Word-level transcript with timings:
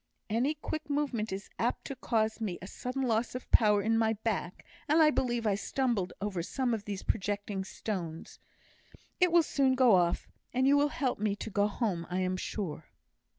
Any 0.31 0.55
quick 0.55 0.89
movement 0.89 1.31
is 1.31 1.47
apt 1.59 1.85
to 1.85 1.95
cause 1.95 2.41
me 2.41 2.57
a 2.59 2.65
sudden 2.65 3.03
loss 3.03 3.35
of 3.35 3.47
power 3.51 3.83
in 3.83 3.99
my 3.99 4.13
back, 4.23 4.65
and 4.87 4.99
I 4.99 5.11
believe 5.11 5.45
I 5.45 5.53
stumbled 5.53 6.11
over 6.19 6.41
some 6.41 6.73
of 6.73 6.85
these 6.85 7.03
projecting 7.03 7.63
stones. 7.63 8.39
It 9.19 9.31
will 9.31 9.43
soon 9.43 9.75
go 9.75 9.93
off, 9.93 10.27
and 10.55 10.67
you 10.67 10.75
will 10.75 10.89
help 10.89 11.19
me 11.19 11.35
to 11.35 11.51
go 11.51 11.67
home, 11.67 12.07
I 12.09 12.17
am 12.21 12.35
sure." 12.35 12.85